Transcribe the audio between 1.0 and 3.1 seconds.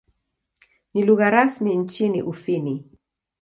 lugha rasmi nchini Ufini.